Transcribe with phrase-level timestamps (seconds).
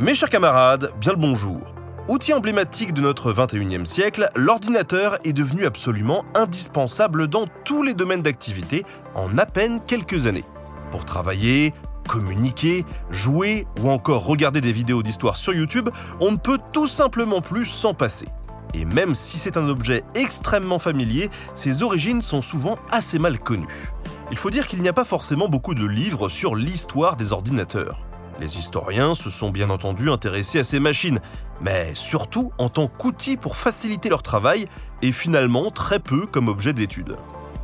[0.00, 1.60] Mes chers camarades, bien le bonjour.
[2.08, 8.22] Outil emblématique de notre 21e siècle, l'ordinateur est devenu absolument indispensable dans tous les domaines
[8.22, 10.46] d'activité en à peine quelques années.
[10.90, 11.74] Pour travailler,
[12.08, 17.42] communiquer, jouer ou encore regarder des vidéos d'histoire sur YouTube, on ne peut tout simplement
[17.42, 18.28] plus s'en passer.
[18.72, 23.90] Et même si c'est un objet extrêmement familier, ses origines sont souvent assez mal connues.
[24.30, 28.00] Il faut dire qu'il n'y a pas forcément beaucoup de livres sur l'histoire des ordinateurs.
[28.40, 31.20] Les historiens se sont bien entendu intéressés à ces machines,
[31.60, 34.66] mais surtout en tant qu'outil pour faciliter leur travail
[35.02, 37.16] et finalement très peu comme objet d'étude.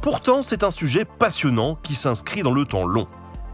[0.03, 3.09] Pourtant, c'est un sujet passionnant qui s'inscrit dans le temps long.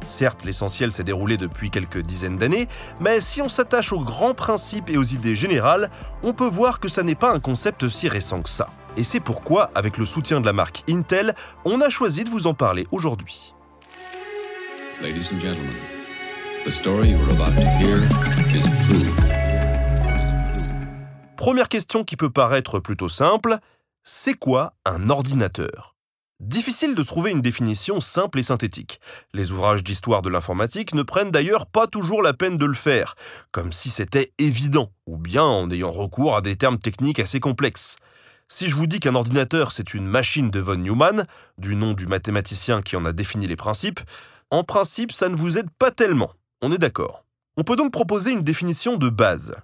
[0.07, 2.66] Certes, l'essentiel s'est déroulé depuis quelques dizaines d'années,
[3.01, 5.91] mais si on s'attache aux grands principes et aux idées générales,
[6.25, 8.69] on peut voir que ça n'est pas un concept si récent que ça.
[8.97, 12.49] Et c'est pourquoi, avec le soutien de la marque Intel, on a choisi de vous
[12.49, 13.55] en parler aujourd'hui.
[21.37, 23.59] Première question qui peut paraître plutôt simple,
[24.05, 25.96] c'est quoi un ordinateur?
[26.38, 29.01] Difficile de trouver une définition simple et synthétique.
[29.35, 33.16] Les ouvrages d'histoire de l'informatique ne prennent d'ailleurs pas toujours la peine de le faire,
[33.51, 37.96] comme si c'était évident, ou bien en ayant recours à des termes techniques assez complexes.
[38.46, 41.27] Si je vous dis qu'un ordinateur c'est une machine de von Neumann,
[41.59, 44.01] du nom du mathématicien qui en a défini les principes,
[44.51, 46.30] en principe ça ne vous aide pas tellement,
[46.63, 47.24] on est d'accord.
[47.57, 49.57] On peut donc proposer une définition de base.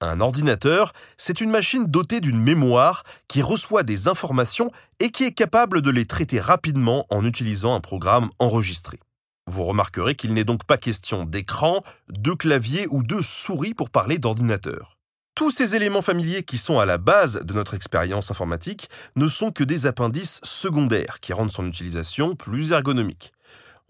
[0.00, 5.32] Un ordinateur, c'est une machine dotée d'une mémoire qui reçoit des informations et qui est
[5.32, 9.00] capable de les traiter rapidement en utilisant un programme enregistré.
[9.46, 14.18] Vous remarquerez qu'il n'est donc pas question d'écran, de clavier ou de souris pour parler
[14.18, 14.98] d'ordinateur.
[15.34, 19.50] Tous ces éléments familiers qui sont à la base de notre expérience informatique ne sont
[19.50, 23.32] que des appendices secondaires qui rendent son utilisation plus ergonomique.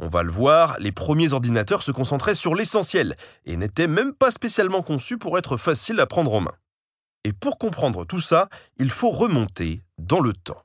[0.00, 4.32] On va le voir, les premiers ordinateurs se concentraient sur l'essentiel et n'étaient même pas
[4.32, 6.54] spécialement conçus pour être faciles à prendre en main.
[7.22, 10.62] Et pour comprendre tout ça, il faut remonter dans le temps.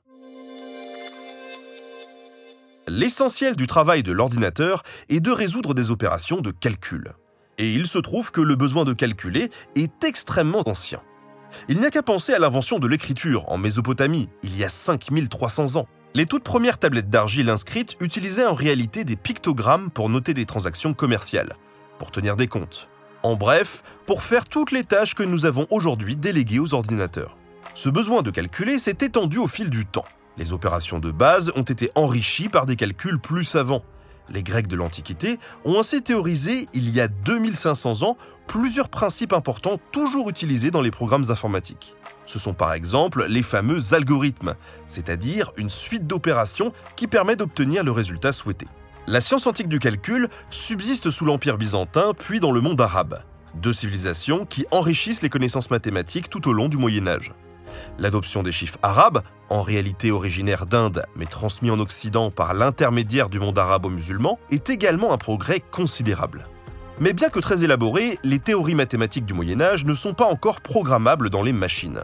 [2.88, 7.14] L'essentiel du travail de l'ordinateur est de résoudre des opérations de calcul.
[7.56, 11.00] Et il se trouve que le besoin de calculer est extrêmement ancien.
[11.68, 15.76] Il n'y a qu'à penser à l'invention de l'écriture en Mésopotamie, il y a 5300
[15.76, 15.86] ans.
[16.12, 20.92] Les toutes premières tablettes d'argile inscrites utilisaient en réalité des pictogrammes pour noter des transactions
[20.92, 21.54] commerciales,
[21.98, 22.88] pour tenir des comptes.
[23.22, 27.36] En bref, pour faire toutes les tâches que nous avons aujourd'hui déléguées aux ordinateurs.
[27.74, 30.04] Ce besoin de calculer s'est étendu au fil du temps.
[30.36, 33.84] Les opérations de base ont été enrichies par des calculs plus savants.
[34.30, 38.16] Les Grecs de l'Antiquité ont ainsi théorisé, il y a 2500 ans,
[38.48, 41.94] plusieurs principes importants toujours utilisés dans les programmes informatiques.
[42.30, 44.54] Ce sont par exemple les fameux algorithmes,
[44.86, 48.68] c'est-à-dire une suite d'opérations qui permet d'obtenir le résultat souhaité.
[49.08, 53.24] La science antique du calcul subsiste sous l'Empire byzantin puis dans le monde arabe,
[53.56, 57.34] deux civilisations qui enrichissent les connaissances mathématiques tout au long du Moyen Âge.
[57.98, 63.40] L'adoption des chiffres arabes, en réalité originaires d'Inde mais transmis en Occident par l'intermédiaire du
[63.40, 66.46] monde arabo-musulman, est également un progrès considérable.
[67.00, 70.60] Mais bien que très élaborées, les théories mathématiques du Moyen Âge ne sont pas encore
[70.60, 72.02] programmables dans les machines.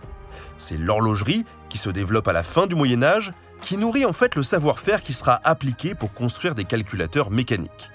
[0.56, 4.34] C'est l'horlogerie, qui se développe à la fin du Moyen Âge, qui nourrit en fait
[4.36, 7.90] le savoir-faire qui sera appliqué pour construire des calculateurs mécaniques.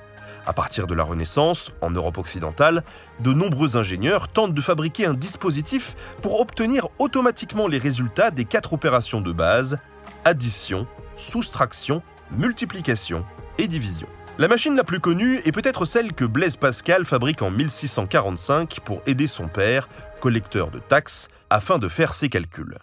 [0.45, 2.83] À partir de la Renaissance, en Europe occidentale,
[3.19, 8.73] de nombreux ingénieurs tentent de fabriquer un dispositif pour obtenir automatiquement les résultats des quatre
[8.73, 9.79] opérations de base
[10.23, 10.85] addition,
[11.15, 13.25] soustraction, multiplication
[13.57, 14.07] et division.
[14.41, 19.03] La machine la plus connue est peut-être celle que Blaise Pascal fabrique en 1645 pour
[19.05, 19.87] aider son père,
[20.19, 22.79] collecteur de taxes, afin de faire ses calculs.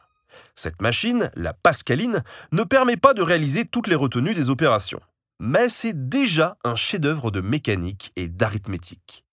[0.54, 5.00] Cette machine, la Pascaline, ne permet pas de réaliser toutes les retenues des opérations,
[5.40, 9.24] mais c'est déjà un chef-d'œuvre de mécanique et d'arithmétique.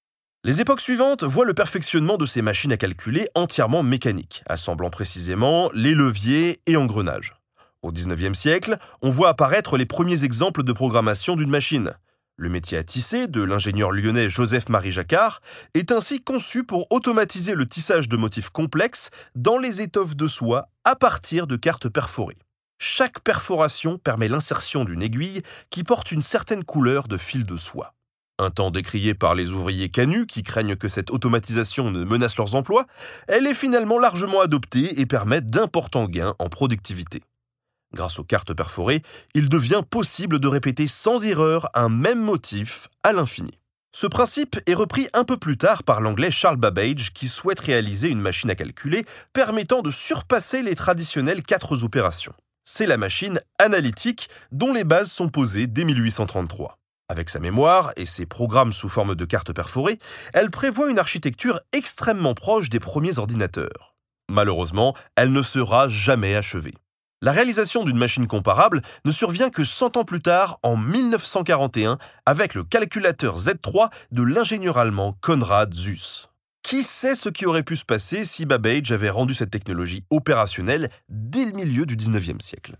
[0.44, 5.70] Les époques suivantes voient le perfectionnement de ces machines à calculer entièrement mécaniques, assemblant précisément
[5.76, 7.36] les leviers et engrenages.
[7.84, 11.94] Au XIXe siècle, on voit apparaître les premiers exemples de programmation d'une machine,
[12.38, 15.42] le métier à tisser de l'ingénieur lyonnais Joseph-Marie Jacquard
[15.74, 20.68] est ainsi conçu pour automatiser le tissage de motifs complexes dans les étoffes de soie
[20.84, 22.38] à partir de cartes perforées.
[22.78, 27.94] Chaque perforation permet l'insertion d'une aiguille qui porte une certaine couleur de fil de soie.
[28.38, 32.56] Un temps décrié par les ouvriers canuts qui craignent que cette automatisation ne menace leurs
[32.56, 32.86] emplois,
[33.30, 37.22] elle est finalement largement adoptée et permet d'importants gains en productivité.
[37.96, 39.02] Grâce aux cartes perforées,
[39.36, 43.58] il devient possible de répéter sans erreur un même motif à l'infini.
[43.96, 48.10] Ce principe est repris un peu plus tard par l'anglais Charles Babbage qui souhaite réaliser
[48.10, 52.34] une machine à calculer permettant de surpasser les traditionnelles quatre opérations.
[52.66, 56.78] C'est la machine analytique dont les bases sont posées dès 1833.
[57.08, 60.00] Avec sa mémoire et ses programmes sous forme de cartes perforées,
[60.34, 63.96] elle prévoit une architecture extrêmement proche des premiers ordinateurs.
[64.30, 66.74] Malheureusement, elle ne sera jamais achevée.
[67.26, 72.54] La réalisation d'une machine comparable ne survient que 100 ans plus tard, en 1941, avec
[72.54, 76.30] le calculateur Z3 de l'ingénieur allemand Konrad Zuse.
[76.62, 80.92] Qui sait ce qui aurait pu se passer si Babbage avait rendu cette technologie opérationnelle
[81.10, 82.78] dès le milieu du 19e siècle?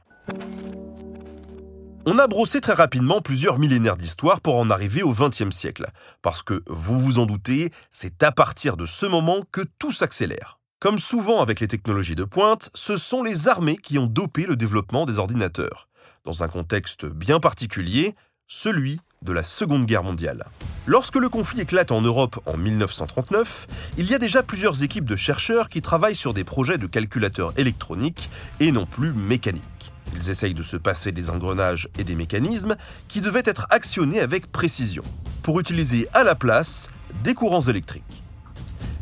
[2.06, 5.88] On a brossé très rapidement plusieurs millénaires d'histoire pour en arriver au XXe siècle,
[6.22, 10.60] parce que, vous vous en doutez, c'est à partir de ce moment que tout s'accélère.
[10.86, 14.56] Comme souvent avec les technologies de pointe, ce sont les armées qui ont dopé le
[14.56, 15.88] développement des ordinateurs,
[16.26, 18.14] dans un contexte bien particulier,
[18.46, 20.46] celui de la Seconde Guerre mondiale.
[20.86, 23.66] Lorsque le conflit éclate en Europe en 1939,
[23.98, 27.52] il y a déjà plusieurs équipes de chercheurs qui travaillent sur des projets de calculateurs
[27.58, 28.30] électroniques
[28.60, 29.92] et non plus mécaniques.
[30.14, 32.76] Ils essayent de se passer des engrenages et des mécanismes
[33.08, 35.04] qui devaient être actionnés avec précision,
[35.42, 36.90] pour utiliser à la place
[37.24, 38.22] des courants électriques.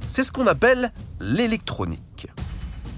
[0.08, 0.94] C'est ce qu'on appelle
[1.24, 2.28] l'électronique.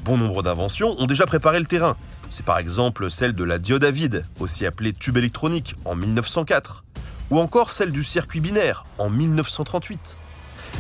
[0.04, 1.95] Bon nombre d'inventions ont déjà préparé le terrain.
[2.31, 6.83] C'est par exemple celle de la diode à vide, aussi appelée tube électronique, en 1904,
[7.30, 10.18] ou encore celle du circuit binaire, en 1938.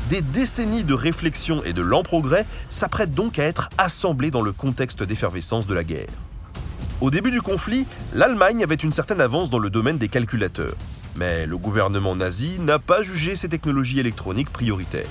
[0.09, 4.51] Des décennies de réflexion et de lents progrès s'apprêtent donc à être assemblées dans le
[4.51, 6.09] contexte d'effervescence de la guerre.
[6.99, 10.75] Au début du conflit, l'Allemagne avait une certaine avance dans le domaine des calculateurs.
[11.15, 15.05] Mais le gouvernement nazi n'a pas jugé ces technologies électroniques prioritaires.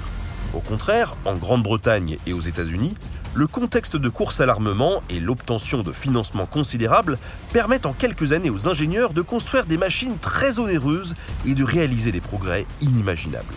[0.55, 2.95] Au contraire, en Grande-Bretagne et aux États-Unis,
[3.35, 7.19] le contexte de course à l'armement et l'obtention de financements considérables
[7.53, 11.15] permettent en quelques années aux ingénieurs de construire des machines très onéreuses
[11.45, 13.55] et de réaliser des progrès inimaginables.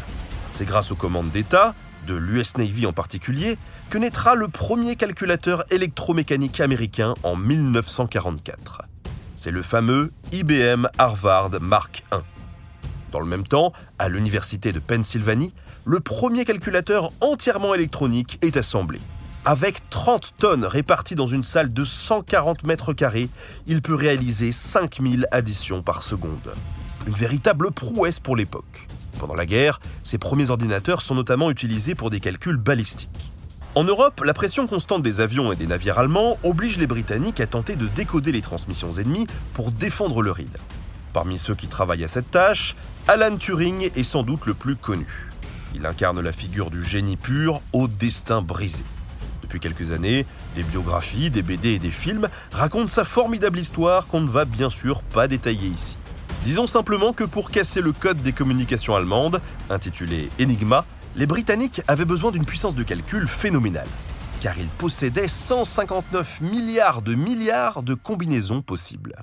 [0.52, 1.76] C'est grâce aux commandes d'État,
[2.08, 3.60] de l'US Navy en particulier,
[3.92, 8.82] que naîtra le premier calculateur électromécanique américain en 1944.
[9.36, 12.18] C'est le fameux IBM Harvard Mark I.
[13.12, 15.54] Dans le même temps, à l'Université de Pennsylvanie,
[15.88, 19.00] le premier calculateur entièrement électronique est assemblé.
[19.46, 23.30] Avec 30 tonnes réparties dans une salle de 140 mètres carrés,
[23.68, 26.54] il peut réaliser 5000 additions par seconde.
[27.08, 28.86] Une véritable prouesse pour l'époque.
[29.18, 33.32] Pendant la guerre, ces premiers ordinateurs sont notamment utilisés pour des calculs balistiques.
[33.74, 37.48] En Europe, la pression constante des avions et des navires allemands oblige les Britanniques à
[37.48, 40.48] tenter de décoder les transmissions ennemies pour défendre leur île.
[41.14, 42.76] Parmi ceux qui travaillent à cette tâche,
[43.08, 45.08] Alan Turing est sans doute le plus connu.
[45.76, 48.84] Il incarne la figure du génie pur au destin brisé.
[49.42, 50.26] Depuis quelques années,
[50.56, 54.70] des biographies, des BD et des films racontent sa formidable histoire qu'on ne va bien
[54.70, 55.98] sûr pas détailler ici.
[56.44, 60.86] Disons simplement que pour casser le code des communications allemandes, intitulé Enigma,
[61.16, 63.88] les Britanniques avaient besoin d'une puissance de calcul phénoménale,
[64.42, 69.16] car ils possédaient 159 milliards de milliards de combinaisons possibles.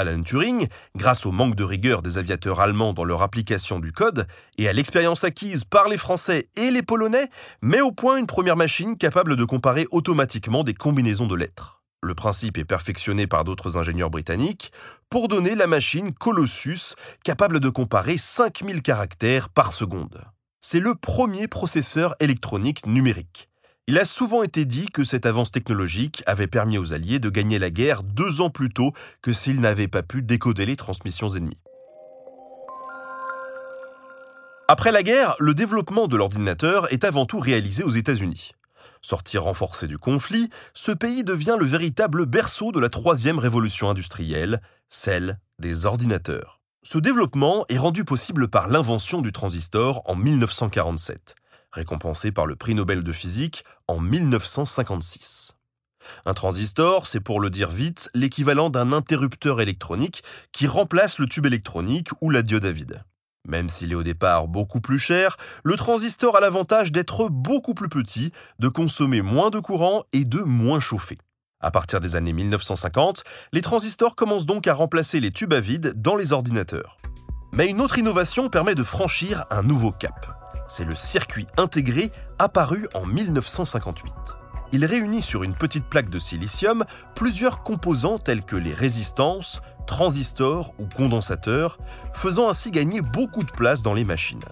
[0.00, 0.66] Alan Turing,
[0.96, 4.26] grâce au manque de rigueur des aviateurs allemands dans leur application du code
[4.58, 7.28] et à l'expérience acquise par les Français et les Polonais,
[7.62, 11.82] met au point une première machine capable de comparer automatiquement des combinaisons de lettres.
[12.02, 14.72] Le principe est perfectionné par d'autres ingénieurs britanniques
[15.10, 20.24] pour donner la machine Colossus capable de comparer 5000 caractères par seconde.
[20.62, 23.50] C'est le premier processeur électronique numérique.
[23.86, 27.58] Il a souvent été dit que cette avance technologique avait permis aux Alliés de gagner
[27.58, 31.58] la guerre deux ans plus tôt que s'ils n'avaient pas pu décoder les transmissions ennemies.
[34.68, 38.52] Après la guerre, le développement de l'ordinateur est avant tout réalisé aux États-Unis.
[39.02, 44.60] Sorti renforcé du conflit, ce pays devient le véritable berceau de la troisième révolution industrielle,
[44.88, 46.60] celle des ordinateurs.
[46.84, 51.34] Ce développement est rendu possible par l'invention du transistor en 1947,
[51.72, 55.54] récompensé par le prix Nobel de physique en 1956.
[56.24, 60.22] Un transistor, c'est pour le dire vite, l'équivalent d'un interrupteur électronique
[60.52, 63.04] qui remplace le tube électronique ou la diode à vide.
[63.46, 67.88] Même s'il est au départ beaucoup plus cher, le transistor a l'avantage d'être beaucoup plus
[67.88, 71.18] petit, de consommer moins de courant et de moins chauffer.
[71.60, 73.22] À partir des années 1950,
[73.52, 76.98] les transistors commencent donc à remplacer les tubes à vide dans les ordinateurs.
[77.52, 80.39] Mais une autre innovation permet de franchir un nouveau cap.
[80.70, 84.14] C'est le circuit intégré apparu en 1958
[84.72, 86.84] il réunit sur une petite plaque de silicium
[87.14, 91.78] plusieurs composants tels que les résistances, transistors ou condensateurs,
[92.14, 94.44] faisant ainsi gagner beaucoup de place dans les machines.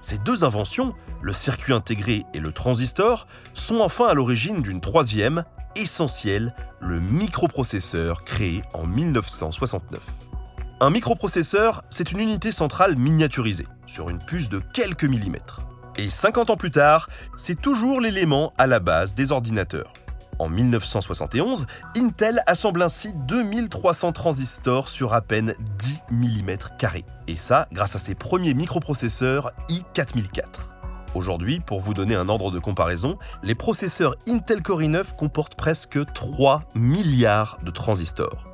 [0.00, 5.44] Ces deux inventions, le circuit intégré et le transistor, sont enfin à l'origine d'une troisième,
[5.76, 10.33] essentielle, le microprocesseur créé en 1969.
[10.80, 15.60] Un microprocesseur, c'est une unité centrale miniaturisée, sur une puce de quelques millimètres.
[15.96, 19.92] Et 50 ans plus tard, c'est toujours l'élément à la base des ordinateurs.
[20.40, 21.66] En 1971,
[21.96, 26.50] Intel assemble ainsi 2300 transistors sur à peine 10 mm.
[27.28, 30.42] Et ça grâce à ses premiers microprocesseurs i4004.
[31.14, 36.00] Aujourd'hui, pour vous donner un ordre de comparaison, les processeurs Intel Core i9 comportent presque
[36.14, 38.53] 3 milliards de transistors.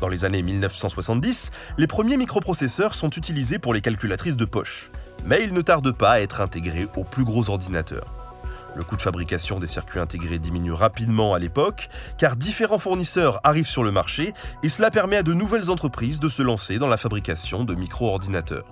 [0.00, 4.90] Dans les années 1970, les premiers microprocesseurs sont utilisés pour les calculatrices de poche,
[5.26, 8.14] mais ils ne tardent pas à être intégrés aux plus gros ordinateurs.
[8.74, 13.66] Le coût de fabrication des circuits intégrés diminue rapidement à l'époque, car différents fournisseurs arrivent
[13.66, 16.96] sur le marché et cela permet à de nouvelles entreprises de se lancer dans la
[16.96, 18.64] fabrication de micro-ordinateurs.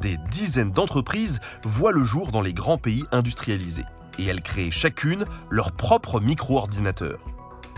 [0.00, 3.84] Des dizaines d'entreprises voient le jour dans les grands pays industrialisés,
[4.18, 7.20] et elles créent chacune leur propre micro-ordinateur.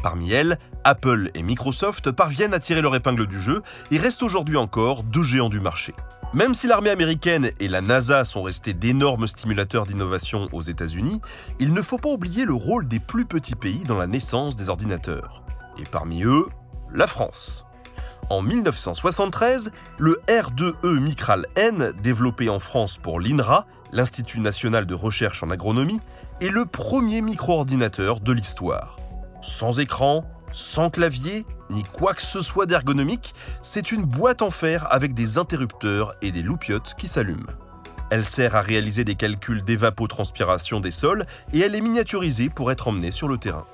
[0.05, 4.59] Parmi elles, Apple et Microsoft parviennent à tirer leur épingle du jeu et restent aujourd'hui
[4.59, 5.95] encore deux géants du marché.
[6.35, 11.23] Même si l'armée américaine et la NASA sont restés d'énormes stimulateurs d'innovation aux États-Unis,
[11.59, 14.69] il ne faut pas oublier le rôle des plus petits pays dans la naissance des
[14.69, 15.43] ordinateurs.
[15.79, 16.49] Et parmi eux,
[16.93, 17.65] la France.
[18.29, 25.43] En 1973, le R2E Micral N, développé en France pour l'INRA, l'Institut national de recherche
[25.43, 26.01] en agronomie,
[26.43, 28.97] est le premier micro-ordinateur de l'histoire.
[29.45, 34.91] Sans écran, sans clavier, ni quoi que ce soit d'ergonomique, c'est une boîte en fer
[34.91, 37.53] avec des interrupteurs et des loupiottes qui s'allument.
[38.11, 42.89] Elle sert à réaliser des calculs d'évapotranspiration des sols et elle est miniaturisée pour être
[42.89, 43.67] emmenée sur le terrain.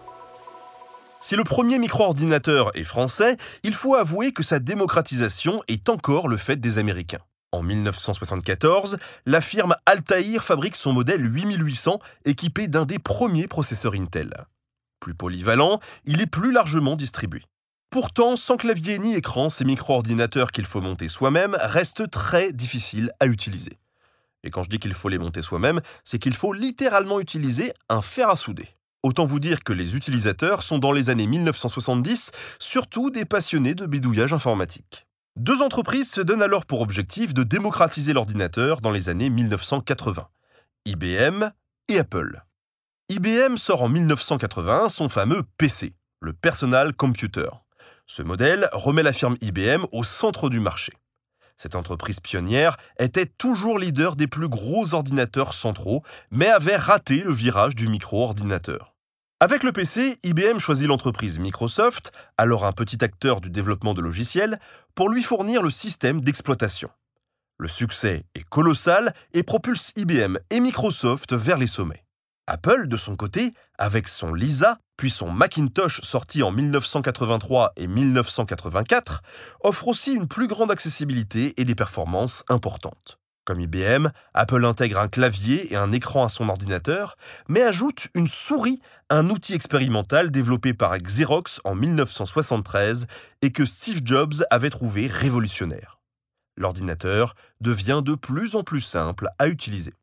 [1.20, 6.36] Si le premier micro-ordinateur est français, il faut avouer que sa démocratisation est encore le
[6.36, 7.22] fait des Américains.
[7.52, 14.34] En 1974, la firme Altair fabrique son modèle 8800 équipé d'un des premiers processeurs Intel.
[15.00, 17.42] Plus polyvalent, il est plus largement distribué.
[17.90, 23.26] Pourtant, sans clavier ni écran, ces micro-ordinateurs qu'il faut monter soi-même restent très difficiles à
[23.26, 23.78] utiliser.
[24.44, 28.00] Et quand je dis qu'il faut les monter soi-même, c'est qu'il faut littéralement utiliser un
[28.00, 28.68] fer à souder.
[29.02, 33.86] Autant vous dire que les utilisateurs sont dans les années 1970 surtout des passionnés de
[33.86, 35.06] bidouillage informatique.
[35.36, 40.28] Deux entreprises se donnent alors pour objectif de démocratiser l'ordinateur dans les années 1980,
[40.84, 41.50] IBM
[41.88, 42.44] et Apple.
[43.10, 47.48] IBM sort en 1981 son fameux PC, le Personal Computer.
[48.06, 50.92] Ce modèle remet la firme IBM au centre du marché.
[51.56, 57.32] Cette entreprise pionnière était toujours leader des plus gros ordinateurs centraux, mais avait raté le
[57.32, 58.94] virage du micro-ordinateur.
[59.40, 64.60] Avec le PC, IBM choisit l'entreprise Microsoft, alors un petit acteur du développement de logiciels,
[64.94, 66.90] pour lui fournir le système d'exploitation.
[67.58, 72.04] Le succès est colossal et propulse IBM et Microsoft vers les sommets.
[72.50, 79.22] Apple, de son côté, avec son Lisa, puis son Macintosh sorti en 1983 et 1984,
[79.60, 83.20] offre aussi une plus grande accessibilité et des performances importantes.
[83.44, 87.16] Comme IBM, Apple intègre un clavier et un écran à son ordinateur,
[87.46, 88.80] mais ajoute une souris,
[89.10, 93.06] un outil expérimental développé par Xerox en 1973
[93.42, 96.00] et que Steve Jobs avait trouvé révolutionnaire.
[96.56, 99.94] L'ordinateur devient de plus en plus simple à utiliser.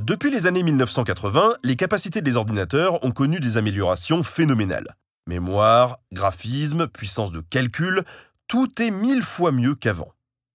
[0.00, 4.96] Depuis les années 1980, les capacités des ordinateurs ont connu des améliorations phénoménales.
[5.26, 8.02] Mémoire, graphisme, puissance de calcul,
[8.48, 10.12] tout est mille fois mieux qu'avant.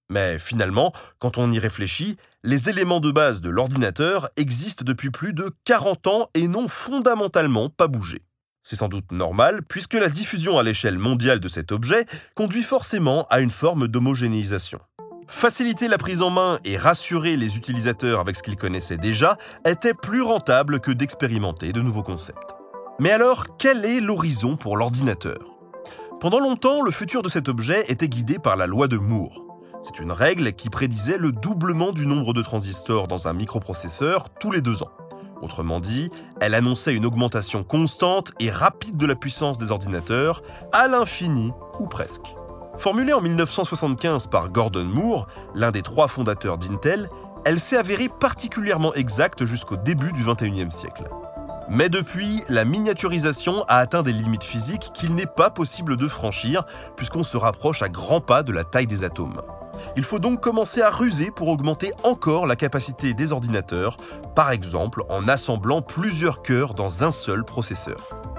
[0.10, 5.34] Mais finalement, quand on y réfléchit, les éléments de base de l'ordinateur existent depuis plus
[5.34, 8.24] de 40 ans et n'ont fondamentalement pas bougé.
[8.64, 13.28] C'est sans doute normal, puisque la diffusion à l'échelle mondiale de cet objet conduit forcément
[13.30, 14.80] à une forme d'homogénéisation.
[15.30, 19.94] Faciliter la prise en main et rassurer les utilisateurs avec ce qu'ils connaissaient déjà était
[19.94, 22.56] plus rentable que d'expérimenter de nouveaux concepts.
[23.00, 25.58] Mais alors, quel est l'horizon pour l'ordinateur?
[26.22, 29.46] Pendant longtemps, le futur de cet objet était guidé par la loi de Moore.
[29.84, 34.52] C'est une règle qui prédisait le doublement du nombre de transistors dans un microprocesseur tous
[34.52, 34.92] les deux ans.
[35.42, 40.42] Autrement dit, elle annonçait une augmentation constante et rapide de la puissance des ordinateurs,
[40.72, 42.34] à l'infini ou presque.
[42.78, 47.10] Formulée en 1975 par Gordon Moore, l'un des trois fondateurs d'Intel,
[47.44, 51.06] elle s'est avérée particulièrement exacte jusqu'au début du XXIe siècle.
[51.70, 56.66] Mais depuis, la miniaturisation a atteint des limites physiques qu'il n'est pas possible de franchir
[56.96, 59.42] puisqu'on se rapproche à grands pas de la taille des atomes.
[59.96, 63.98] Il faut donc commencer à ruser pour augmenter encore la capacité des ordinateurs,
[64.36, 67.98] par exemple en assemblant plusieurs cœurs dans un seul processeur.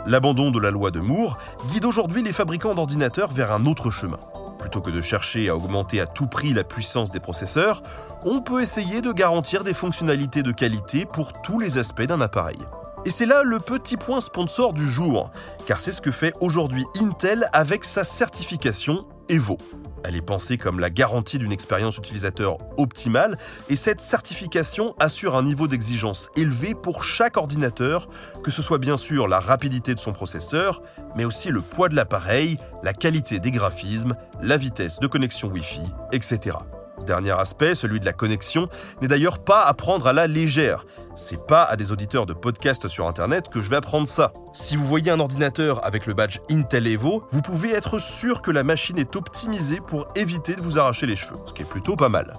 [0.09, 1.37] L'abandon de la loi de Moore
[1.71, 4.19] guide aujourd'hui les fabricants d'ordinateurs vers un autre chemin.
[4.59, 7.83] Plutôt que de chercher à augmenter à tout prix la puissance des processeurs,
[8.25, 12.57] on peut essayer de garantir des fonctionnalités de qualité pour tous les aspects d'un appareil.
[13.05, 15.31] Et c'est là le petit point sponsor du jour,
[15.67, 19.59] car c'est ce que fait aujourd'hui Intel avec sa certification EVO.
[20.05, 23.39] Elle est pensée comme la garantie d'une expérience utilisateur optimale
[23.69, 28.09] et cette certification assure un niveau d'exigence élevé pour chaque ordinateur,
[28.43, 30.83] que ce soit bien sûr la rapidité de son processeur,
[31.17, 35.83] mais aussi le poids de l'appareil, la qualité des graphismes, la vitesse de connexion Wi-Fi,
[36.13, 36.57] etc.
[36.99, 38.69] Ce dernier aspect, celui de la connexion,
[39.01, 40.85] n'est d'ailleurs pas à prendre à la légère.
[41.15, 44.33] C'est pas à des auditeurs de podcasts sur internet que je vais apprendre ça.
[44.53, 48.51] Si vous voyez un ordinateur avec le badge Intel Evo, vous pouvez être sûr que
[48.51, 51.97] la machine est optimisée pour éviter de vous arracher les cheveux, ce qui est plutôt
[51.97, 52.35] pas mal.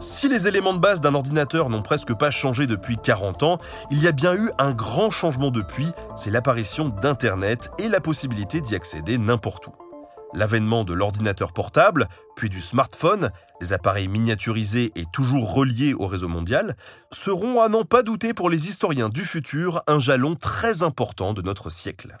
[0.00, 3.58] Si les éléments de base d'un ordinateur n'ont presque pas changé depuis 40 ans,
[3.90, 8.60] il y a bien eu un grand changement depuis, c'est l'apparition d'Internet et la possibilité
[8.60, 9.87] d'y accéder n'importe où.
[10.34, 13.30] L'avènement de l'ordinateur portable, puis du smartphone,
[13.60, 16.76] les appareils miniaturisés et toujours reliés au réseau mondial,
[17.10, 21.42] seront à n'en pas douter pour les historiens du futur un jalon très important de
[21.42, 22.16] notre siècle.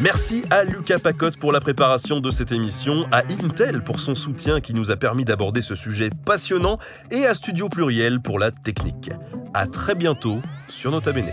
[0.00, 4.60] Merci à Lucas Pacotte pour la préparation de cette émission, à Intel pour son soutien
[4.60, 6.78] qui nous a permis d'aborder ce sujet passionnant
[7.10, 9.10] et à Studio Pluriel pour la technique.
[9.52, 11.32] À très bientôt sur Nota Bene.